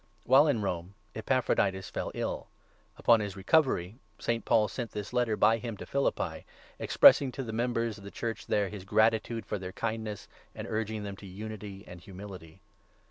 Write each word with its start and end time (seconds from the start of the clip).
While 0.23 0.47
in 0.47 0.63
Rome, 0.63 0.95
Epaphroditus 1.13 1.91
fell 1.91 2.09
ill; 2.15 2.47
upon 2.97 3.19
his 3.19 3.35
recovery 3.37 3.99
St. 4.17 4.43
Paul 4.43 4.67
sent 4.67 4.93
this 4.93 5.13
Letter 5.13 5.37
by 5.37 5.59
him 5.59 5.77
to 5.77 5.85
Philippi, 5.85 6.43
expressing 6.79 7.31
to 7.33 7.43
the 7.43 7.53
members 7.53 7.99
of 7.99 8.03
the 8.03 8.09
Church 8.09 8.47
there 8.47 8.69
his 8.69 8.83
gratitude 8.83 9.45
for 9.45 9.59
their 9.59 9.73
kindness, 9.73 10.27
and 10.55 10.65
urging 10.67 11.03
them 11.03 11.17
to 11.17 11.27
unity 11.27 11.83
and 11.85 12.01
humility. 12.01 12.61